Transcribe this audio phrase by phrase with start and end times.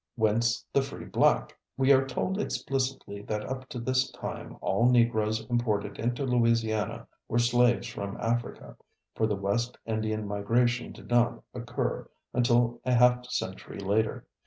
[0.15, 1.55] Whence the free black?
[1.77, 7.37] We are told explicitly that up to this time all Negroes imported into Louisiana were
[7.37, 8.77] slaves from Africa,
[9.13, 14.25] for the West Indian migration did not occur until a half century later.